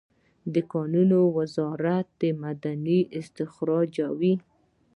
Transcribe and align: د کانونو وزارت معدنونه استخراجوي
د 0.53 0.55
کانونو 0.71 1.19
وزارت 1.37 2.19
معدنونه 2.41 2.97
استخراجوي 3.19 4.33